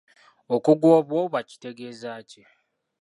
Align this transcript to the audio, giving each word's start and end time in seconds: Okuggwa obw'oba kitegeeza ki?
Okuggwa 0.55 0.89
obw'oba 0.99 1.39
kitegeeza 1.49 2.13
ki? 2.29 2.43